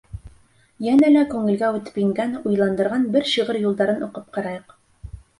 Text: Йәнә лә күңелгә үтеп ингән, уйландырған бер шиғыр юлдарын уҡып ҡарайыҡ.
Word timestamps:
Йәнә 0.85 1.09
лә 1.15 1.25
күңелгә 1.33 1.67
үтеп 1.79 1.99
ингән, 2.03 2.33
уйландырған 2.51 3.05
бер 3.17 3.27
шиғыр 3.33 3.59
юлдарын 3.65 4.01
уҡып 4.07 4.33
ҡарайыҡ. 4.39 4.73